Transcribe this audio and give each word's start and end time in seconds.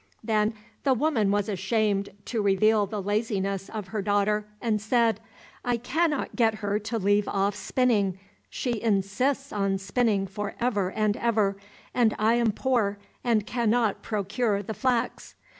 Then 0.23 0.55
the 0.83 0.95
woman 0.95 1.29
was 1.29 1.47
ashamed 1.47 2.09
to 2.25 2.41
reveal 2.41 2.87
the 2.87 2.99
laziness 3.03 3.69
of 3.69 3.89
her 3.89 4.01
daughter 4.01 4.47
and 4.59 4.81
said, 4.81 5.19
"I 5.63 5.77
cannot 5.77 6.35
get 6.35 6.55
her 6.55 6.79
to 6.79 6.97
leave 6.97 7.27
off 7.27 7.53
spinning. 7.53 8.17
She 8.49 8.81
insists 8.81 9.53
on 9.53 9.77
spinning 9.77 10.25
for 10.25 10.55
ever 10.59 10.89
and 10.89 11.15
ever, 11.17 11.55
and 11.93 12.15
I 12.17 12.33
am 12.33 12.51
poor, 12.51 12.97
and 13.23 13.45
cannot 13.45 14.01
procure 14.01 14.63
the 14.63 14.73
flax." 14.73 15.35